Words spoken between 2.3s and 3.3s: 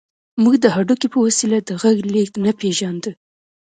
نه پېژانده